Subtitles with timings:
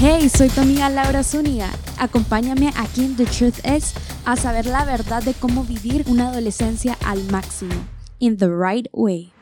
[0.00, 1.68] Hey, soy tu amiga Laura Zúñiga.
[1.98, 3.92] Acompáñame aquí en The Truth Is
[4.24, 7.74] a saber la verdad de cómo vivir una adolescencia al máximo,
[8.18, 9.32] in the right way.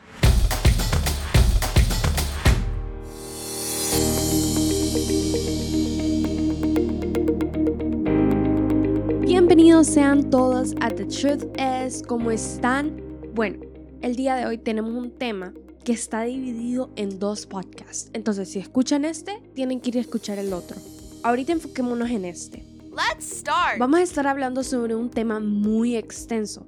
[9.21, 12.03] Bienvenidos sean todos a The Truth Is.
[12.05, 13.01] ¿Cómo están?
[13.33, 13.59] Bueno,
[14.01, 18.09] el día de hoy tenemos un tema que está dividido en dos podcasts.
[18.13, 20.77] Entonces, si escuchan este, tienen que ir a escuchar el otro.
[21.23, 22.65] Ahorita enfoquémonos en este.
[22.91, 23.79] Let's start.
[23.79, 26.65] Vamos a estar hablando sobre un tema muy extenso,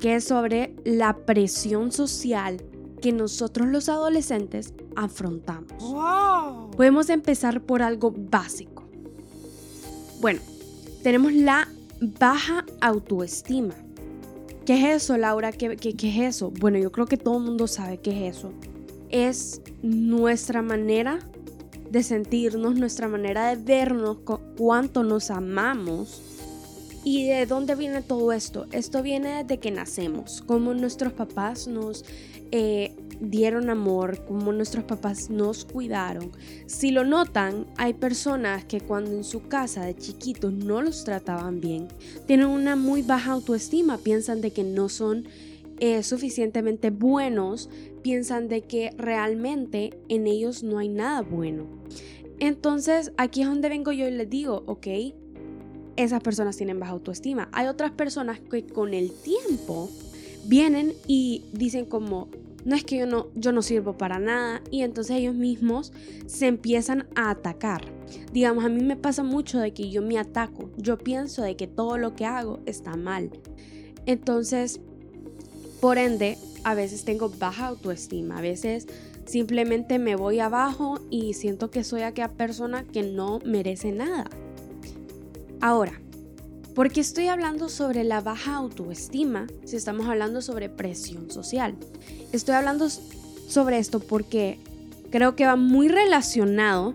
[0.00, 2.62] que es sobre la presión social
[3.02, 5.82] que nosotros los adolescentes afrontamos.
[5.82, 6.70] Wow.
[6.70, 8.88] Podemos empezar por algo básico.
[10.20, 10.40] Bueno,
[11.02, 11.68] tenemos la
[12.00, 13.74] baja autoestima.
[14.66, 15.52] ¿Qué es eso, Laura?
[15.52, 16.50] ¿Qué, qué, qué es eso?
[16.50, 18.52] Bueno, yo creo que todo el mundo sabe qué es eso.
[19.10, 21.18] Es nuestra manera
[21.90, 26.22] de sentirnos, nuestra manera de vernos, cu- cuánto nos amamos.
[27.04, 28.66] ¿Y de dónde viene todo esto?
[28.72, 32.02] Esto viene desde que nacemos, como nuestros papás nos
[32.50, 36.30] eh, dieron amor, como nuestros papás nos cuidaron.
[36.66, 41.60] Si lo notan, hay personas que cuando en su casa de chiquitos no los trataban
[41.60, 41.88] bien,
[42.26, 45.26] tienen una muy baja autoestima, piensan de que no son
[45.80, 47.68] eh, suficientemente buenos,
[48.02, 51.66] piensan de que realmente en ellos no hay nada bueno.
[52.38, 54.86] Entonces aquí es donde vengo yo y les digo, ok,
[55.96, 57.48] esas personas tienen baja autoestima.
[57.52, 59.88] Hay otras personas que con el tiempo
[60.46, 62.28] vienen y dicen como,
[62.64, 65.92] no es que yo no, yo no sirvo para nada y entonces ellos mismos
[66.26, 67.84] se empiezan a atacar.
[68.32, 71.66] Digamos, a mí me pasa mucho de que yo me ataco, yo pienso de que
[71.66, 73.30] todo lo que hago está mal.
[74.06, 74.80] Entonces,
[75.80, 78.86] por ende, a veces tengo baja autoestima, a veces
[79.26, 84.28] simplemente me voy abajo y siento que soy aquella persona que no merece nada.
[85.60, 86.00] Ahora,
[86.74, 91.76] ¿por qué estoy hablando sobre la baja autoestima si estamos hablando sobre presión social?
[92.32, 94.58] Estoy hablando sobre esto porque
[95.10, 96.94] creo que va muy relacionado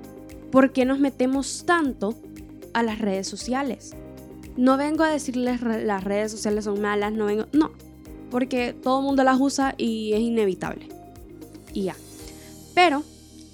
[0.52, 2.16] por qué nos metemos tanto
[2.74, 3.92] a las redes sociales.
[4.58, 7.72] No vengo a decirles las redes sociales son malas, no vengo, no,
[8.30, 10.90] porque todo el mundo las usa y es inevitable.
[11.74, 11.96] Y ya.
[12.74, 13.04] Pero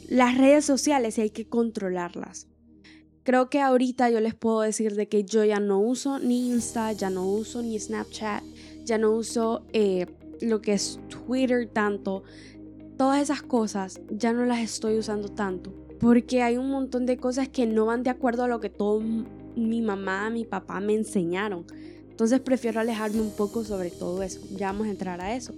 [0.10, 2.48] las redes sociales hay que controlarlas.
[3.26, 6.92] Creo que ahorita yo les puedo decir de que yo ya no uso ni Insta,
[6.92, 8.44] ya no uso ni Snapchat,
[8.84, 10.06] ya no uso eh,
[10.42, 12.22] lo que es Twitter tanto.
[13.00, 15.74] Todas esas cosas ya no las estoy usando tanto.
[16.00, 19.02] Porque hay un montón de cosas que no van de acuerdo a lo que todo
[19.56, 21.66] mi mamá, mi papá me enseñaron.
[22.08, 24.40] Entonces prefiero alejarme un poco sobre todo eso.
[24.56, 25.56] Ya vamos a entrar a eso.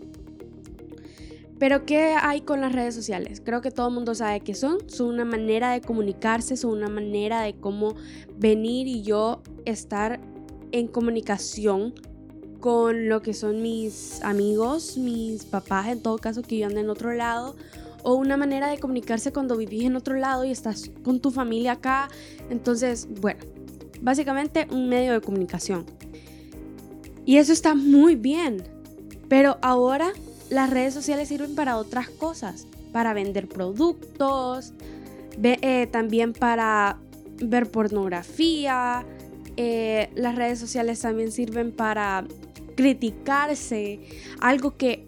[1.60, 3.42] Pero ¿qué hay con las redes sociales?
[3.44, 4.78] Creo que todo el mundo sabe qué son.
[4.90, 7.96] Son una manera de comunicarse, son una manera de cómo
[8.38, 10.20] venir y yo estar
[10.72, 11.96] en comunicación
[12.60, 17.14] con lo que son mis amigos, mis papás, en todo caso que ande en otro
[17.14, 17.56] lado.
[18.04, 21.74] O una manera de comunicarse cuando vivís en otro lado y estás con tu familia
[21.74, 22.08] acá.
[22.52, 23.40] Entonces, bueno,
[24.02, 25.86] básicamente un medio de comunicación.
[27.26, 28.64] Y eso está muy bien.
[29.28, 30.14] Pero ahora
[30.50, 34.74] las redes sociales sirven para otras cosas, para vender productos,
[35.44, 37.00] eh, también para
[37.42, 39.06] ver pornografía.
[39.60, 42.26] eh, las redes sociales también sirven para
[42.76, 44.00] criticarse.
[44.40, 45.08] Algo que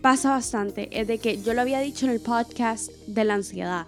[0.00, 3.86] pasa bastante es de que yo lo había dicho en el podcast de la ansiedad.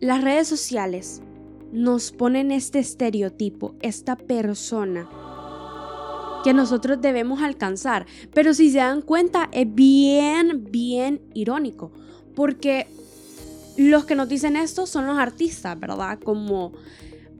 [0.00, 1.20] Las redes sociales
[1.72, 5.08] nos ponen este estereotipo, esta persona
[6.48, 8.06] que nosotros debemos alcanzar.
[8.32, 11.92] Pero si se dan cuenta, es bien, bien irónico.
[12.34, 12.86] Porque
[13.76, 16.18] los que nos dicen esto son los artistas, ¿verdad?
[16.18, 16.72] Como,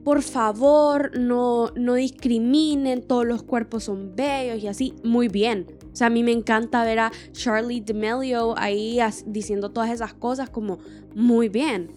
[0.03, 4.93] por favor, no, no discriminen, todos los cuerpos son bellos y así.
[5.03, 5.65] Muy bien.
[5.91, 10.51] O sea, a mí me encanta ver a Charlie D'Amelio ahí diciendo todas esas cosas
[10.51, 10.77] como,
[11.15, 11.89] muy bien.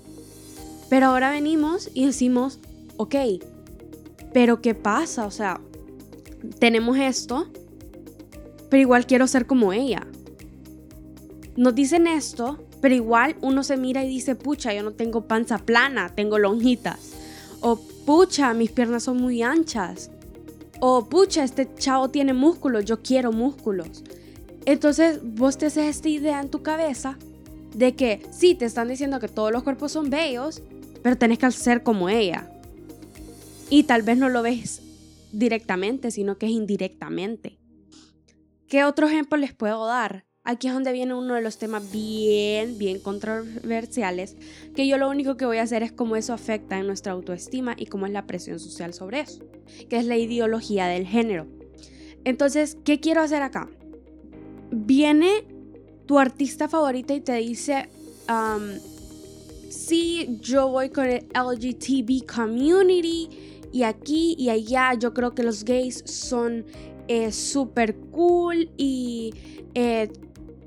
[0.89, 2.59] Pero ahora venimos y decimos,
[2.97, 3.17] ok,
[4.33, 5.27] pero ¿qué pasa?
[5.27, 5.61] O sea,
[6.59, 7.47] tenemos esto,
[8.71, 10.07] pero igual quiero ser como ella.
[11.57, 15.59] Nos dicen esto, pero igual uno se mira y dice, pucha, yo no tengo panza
[15.59, 17.13] plana, tengo lonjitas.
[17.61, 20.11] O pucha, mis piernas son muy anchas.
[20.81, 24.03] O pucha, este chavo tiene músculos, yo quiero músculos.
[24.65, 27.19] Entonces vos te haces esta idea en tu cabeza
[27.75, 30.63] de que sí, te están diciendo que todos los cuerpos son bellos,
[31.03, 32.51] pero tenés que ser como ella.
[33.71, 34.82] Y tal vez no lo ves
[35.33, 37.59] directamente, sino que es indirectamente.
[38.69, 40.25] ¿Qué otro ejemplo les puedo dar?
[40.45, 44.37] aquí es donde viene uno de los temas bien, bien controversiales,
[44.75, 47.75] que yo lo único que voy a hacer es cómo eso afecta en nuestra autoestima
[47.77, 49.45] y cómo es la presión social sobre eso,
[49.89, 51.47] que es la ideología del género.
[52.25, 53.69] Entonces, ¿qué quiero hacer acá?
[54.71, 55.45] Viene
[56.07, 57.89] tu artista favorita y te dice,
[58.29, 58.79] um,
[59.71, 63.29] sí, yo voy con el LGTB community
[63.73, 66.65] y aquí y allá yo creo que los gays son
[67.09, 69.35] eh, súper cool y
[69.75, 70.11] eh,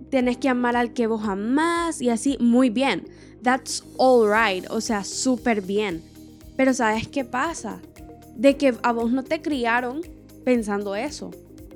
[0.09, 3.07] tienes que amar al que vos amás y así, muy bien.
[3.41, 6.03] That's all right, o sea, súper bien.
[6.57, 7.79] Pero ¿sabes qué pasa?
[8.35, 10.01] De que a vos no te criaron
[10.43, 11.31] pensando eso,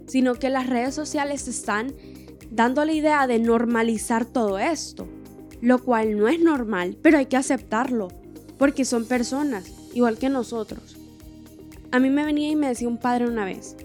[0.07, 1.93] sino que las redes sociales están
[2.51, 5.07] dando la idea de normalizar todo esto,
[5.61, 8.07] lo cual no es normal, pero hay que aceptarlo,
[8.57, 10.98] porque son personas, igual que nosotros.
[11.91, 13.75] A mí me venía y me decía un padre una vez,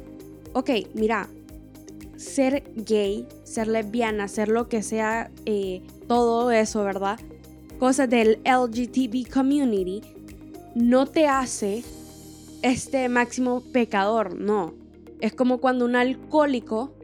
[0.53, 1.29] ok, mira,
[2.17, 7.19] ser gay, ser lesbiana, ser lo que sea, eh, todo eso, ¿verdad?
[7.79, 10.03] Cosas del LGTB community,
[10.75, 11.83] no te hace
[12.63, 14.75] este máximo pecador, no.
[15.21, 16.95] Es como cuando un alcohólico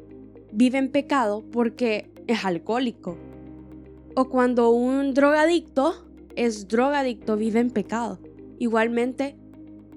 [0.52, 3.16] vive en pecado porque es alcohólico.
[4.16, 5.94] O cuando un drogadicto
[6.36, 8.18] es drogadicto, vive en pecado.
[8.58, 9.36] Igualmente,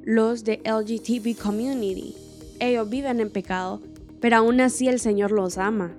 [0.03, 2.15] los de LGTB community,
[2.59, 3.81] ellos viven en pecado
[4.23, 5.91] pero aún así el Señor los ama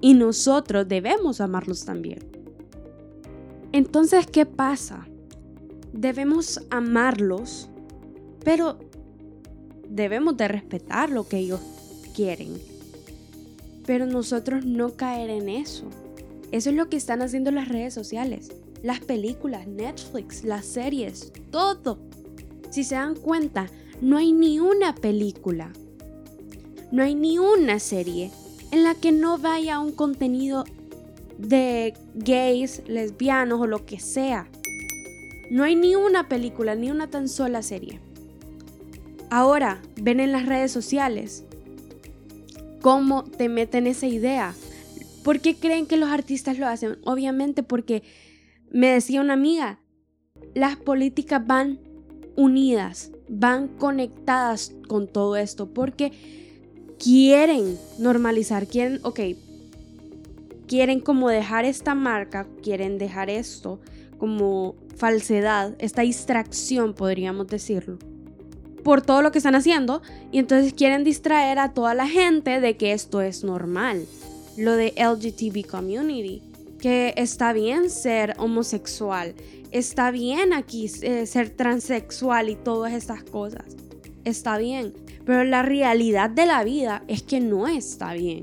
[0.00, 2.20] y nosotros debemos amarlos también.
[3.72, 5.08] Entonces, ¿qué pasa?
[5.92, 7.68] Debemos amarlos,
[8.44, 8.78] pero
[9.88, 11.58] debemos de respetar lo que ellos
[12.14, 12.56] quieren.
[13.84, 15.90] Pero nosotros no caer en eso.
[16.52, 18.52] Eso es lo que están haciendo las redes sociales,
[18.84, 21.98] las películas, Netflix, las series, todo.
[22.72, 23.68] Si se dan cuenta,
[24.00, 25.72] no hay ni una película
[26.92, 28.30] no hay ni una serie
[28.70, 30.64] en la que no vaya un contenido
[31.38, 34.46] de gays, lesbianos o lo que sea.
[35.50, 37.98] No hay ni una película, ni una tan sola serie.
[39.30, 41.44] Ahora, ven en las redes sociales
[42.82, 44.54] cómo te meten esa idea.
[45.24, 46.98] ¿Por qué creen que los artistas lo hacen?
[47.04, 48.02] Obviamente porque
[48.70, 49.80] me decía una amiga,
[50.54, 51.78] las políticas van
[52.36, 56.12] unidas, van conectadas con todo esto, porque
[56.98, 59.20] quieren normalizar, quieren, ok,
[60.66, 63.80] quieren como dejar esta marca, quieren dejar esto
[64.18, 67.98] como falsedad, esta distracción, podríamos decirlo,
[68.84, 72.76] por todo lo que están haciendo, y entonces quieren distraer a toda la gente de
[72.76, 74.06] que esto es normal,
[74.56, 76.42] lo de LGTB community,
[76.82, 79.36] que está bien ser homosexual,
[79.70, 83.76] está bien aquí eh, ser transexual y todas estas cosas,
[84.24, 84.92] está bien,
[85.24, 88.42] pero la realidad de la vida es que no está bien.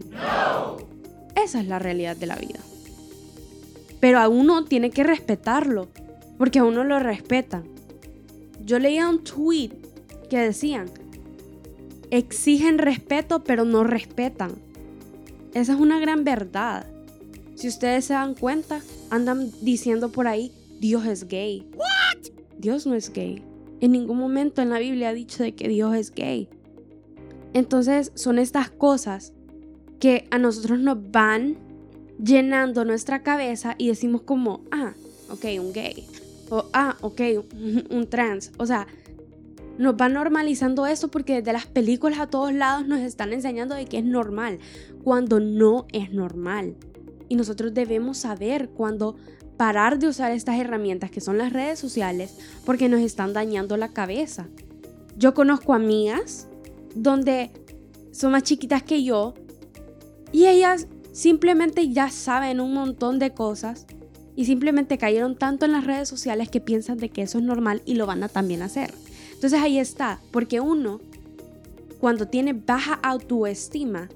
[1.36, 2.60] Esa es la realidad de la vida.
[4.00, 5.90] Pero a uno tiene que respetarlo,
[6.38, 7.66] porque a uno lo respetan.
[8.64, 9.72] Yo leía un tweet
[10.30, 10.90] que decían,
[12.10, 14.54] exigen respeto pero no respetan.
[15.54, 16.86] Esa es una gran verdad.
[17.60, 18.80] Si ustedes se dan cuenta,
[19.10, 21.70] andan diciendo por ahí, Dios es gay.
[22.58, 23.44] Dios no es gay.
[23.82, 26.48] En ningún momento en la Biblia ha dicho de que Dios es gay.
[27.54, 29.34] Entonces son estas cosas
[30.00, 31.58] que a nosotros nos van
[32.24, 34.94] llenando nuestra cabeza y decimos como, ah,
[35.30, 36.08] ok, un gay.
[36.50, 37.22] O, ah, ok,
[37.90, 38.54] un, trans.
[38.58, 38.88] O sea,
[39.78, 43.84] nos va normalizando eso porque desde las películas a todos lados nos están enseñando de
[43.84, 44.60] que es normal,
[45.04, 46.78] cuando no es normal.
[47.30, 49.16] Y nosotros debemos saber cuándo
[49.56, 53.90] parar de usar estas herramientas que son las redes sociales porque nos están dañando la
[53.90, 54.48] cabeza.
[55.18, 56.48] Yo conozco amigas
[56.96, 57.52] donde
[58.12, 59.34] son más chiquitas que yo
[60.32, 63.86] y ellas simplemente ya saben un montón de cosas
[64.36, 67.82] y simplemente cayeron tanto en las redes sociales que piensan de que eso es normal
[67.86, 68.94] y lo van a también hacer.
[69.34, 71.02] Entonces ahí está, porque uno
[72.00, 74.08] cuando tiene baja autoestima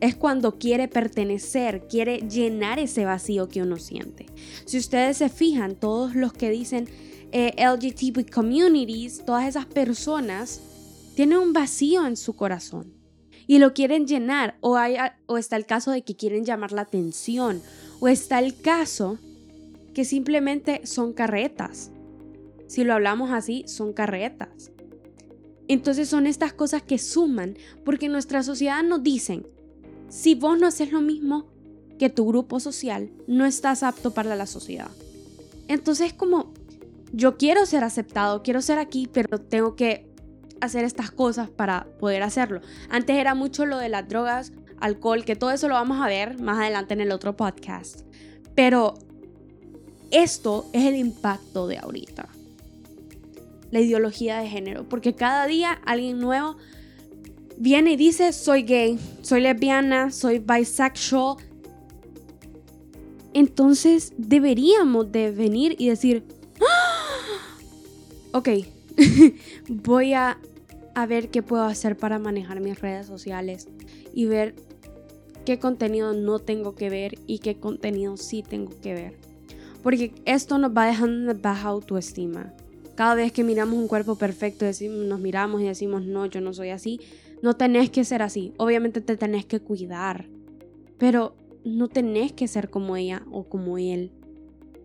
[0.00, 4.26] es cuando quiere pertenecer, quiere llenar ese vacío que uno siente.
[4.64, 6.88] Si ustedes se fijan, todos los que dicen
[7.32, 7.54] eh,
[8.32, 10.60] communities, todas esas personas
[11.14, 12.94] tienen un vacío en su corazón
[13.46, 14.78] y lo quieren llenar o,
[15.26, 17.60] o está el caso de que quieren llamar la atención
[18.00, 19.18] o está el caso
[19.94, 21.90] que simplemente son carretas.
[22.68, 24.70] Si lo hablamos así, son carretas.
[25.66, 29.46] Entonces son estas cosas que suman porque nuestra sociedad nos dicen,
[30.08, 31.46] si vos no haces lo mismo
[31.98, 34.90] que tu grupo social, no estás apto para la sociedad.
[35.66, 36.52] Entonces como,
[37.12, 40.08] yo quiero ser aceptado, quiero ser aquí, pero tengo que
[40.60, 42.60] hacer estas cosas para poder hacerlo.
[42.88, 46.40] Antes era mucho lo de las drogas, alcohol, que todo eso lo vamos a ver
[46.40, 48.02] más adelante en el otro podcast.
[48.54, 48.94] Pero
[50.10, 52.28] esto es el impacto de ahorita.
[53.70, 56.56] La ideología de género, porque cada día alguien nuevo
[57.58, 61.36] viene y dice, soy gay, soy lesbiana, soy bisexual.
[63.34, 66.24] Entonces deberíamos de venir y decir,
[66.60, 68.38] ¡Ah!
[68.38, 68.48] ok,
[69.68, 70.38] voy a,
[70.94, 73.68] a ver qué puedo hacer para manejar mis redes sociales
[74.14, 74.54] y ver
[75.44, 79.14] qué contenido no tengo que ver y qué contenido sí tengo que ver.
[79.82, 82.52] Porque esto nos va dejando una baja autoestima.
[82.96, 86.52] Cada vez que miramos un cuerpo perfecto, decimos, nos miramos y decimos, no, yo no
[86.52, 87.00] soy así.
[87.42, 88.52] No tenés que ser así.
[88.56, 90.26] Obviamente te tenés que cuidar.
[90.98, 94.10] Pero no tenés que ser como ella o como él.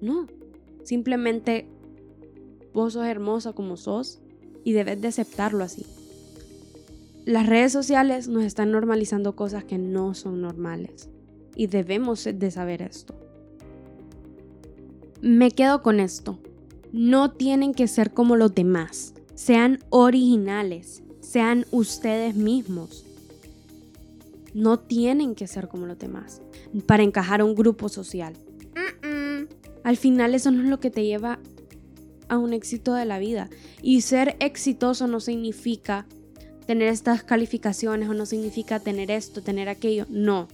[0.01, 0.27] No.
[0.83, 1.67] Simplemente
[2.73, 4.19] vos sos hermosa como sos
[4.63, 5.85] y debes de aceptarlo así.
[7.25, 11.09] Las redes sociales nos están normalizando cosas que no son normales
[11.55, 13.15] y debemos de saber esto.
[15.21, 16.39] Me quedo con esto.
[16.91, 19.13] No tienen que ser como los demás.
[19.35, 21.02] Sean originales.
[21.33, 23.03] Sean ustedes mismos.
[24.53, 26.43] No tienen que ser como los demás
[26.85, 28.35] para encajar a un grupo social.
[29.83, 31.39] Al final eso no es lo que te lleva
[32.29, 33.49] a un éxito de la vida.
[33.81, 36.05] Y ser exitoso no significa
[36.67, 40.05] tener estas calificaciones o no significa tener esto, tener aquello.
[40.09, 40.47] No.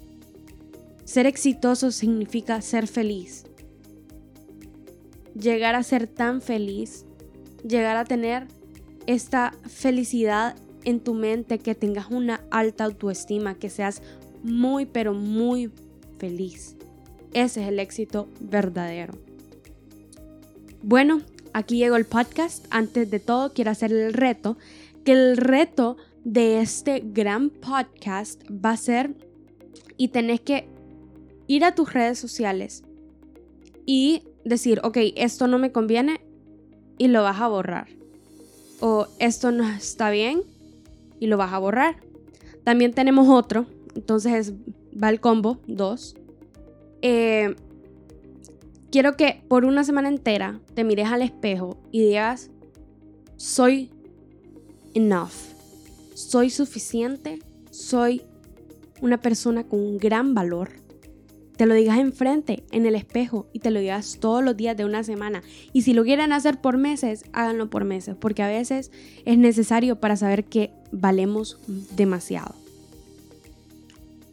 [1.04, 3.44] Ser exitoso significa ser feliz.
[5.38, 7.06] Llegar a ser tan feliz.
[7.68, 8.48] Llegar a tener
[9.08, 14.02] esta felicidad en tu mente, que tengas una alta autoestima, que seas
[14.44, 15.72] muy, pero muy
[16.18, 16.76] feliz.
[17.34, 19.14] Ese es el éxito verdadero.
[20.82, 21.22] Bueno,
[21.54, 22.66] aquí llegó el podcast.
[22.70, 24.58] Antes de todo, quiero hacer el reto,
[25.04, 29.14] que el reto de este gran podcast va a ser
[29.98, 30.68] y tenés que
[31.48, 32.84] ir a tus redes sociales
[33.86, 36.22] y decir, ok, esto no me conviene
[36.98, 37.88] y lo vas a borrar.
[38.80, 40.42] O esto no está bien
[41.20, 41.98] y lo vas a borrar.
[42.64, 44.54] También tenemos otro, entonces
[45.02, 46.16] va el combo 2.
[47.02, 47.56] Eh,
[48.92, 52.52] quiero que por una semana entera te mires al espejo y digas,
[53.38, 53.90] soy
[54.94, 55.32] enough,
[56.14, 57.40] soy suficiente,
[57.72, 58.24] soy
[59.02, 60.72] una persona con un gran valor.
[61.56, 64.86] Te lo digas enfrente, en el espejo, y te lo digas todos los días de
[64.86, 65.44] una semana.
[65.74, 68.92] Y si lo quieren hacer por meses, háganlo por meses, porque a veces
[69.26, 72.56] es necesario para saber que valemos demasiado.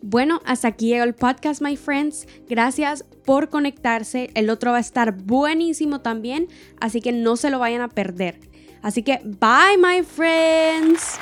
[0.03, 2.29] Bueno, hasta aquí llega el podcast, my friends.
[2.49, 4.31] Gracias por conectarse.
[4.35, 6.49] El otro va a estar buenísimo también,
[6.81, 8.39] así que no se lo vayan a perder.
[8.83, 11.19] Así que, bye, my friends.